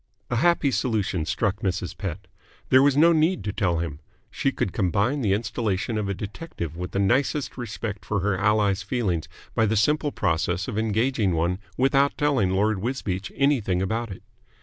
A 0.31 0.37
happy 0.37 0.71
solution 0.71 1.27
struck 1.27 1.57
Mrs. 1.59 1.95
Pett. 1.95 2.25
There 2.69 2.81
was 2.81 2.97
no 2.97 3.13
need 3.13 3.43
to 3.43 3.53
tell 3.53 3.77
him. 3.77 3.99
She 4.31 4.51
could 4.51 4.73
combine 4.73 5.21
the 5.21 5.33
installation 5.33 5.95
of 5.95 6.09
a 6.09 6.15
detective 6.15 6.75
with 6.75 6.89
the 6.89 6.97
nicest 6.97 7.55
respect 7.55 8.03
for 8.03 8.21
her 8.21 8.35
ally's 8.35 8.81
feelings 8.81 9.27
by 9.53 9.67
the 9.67 9.77
simple 9.77 10.11
process 10.11 10.67
of 10.67 10.75
engaging 10.79 11.35
one 11.35 11.59
without 11.77 12.17
telling 12.17 12.49
Lord 12.49 12.79
Wisbeach 12.79 13.31
anything 13.35 13.79
about 13.79 14.09
it. 14.09 14.23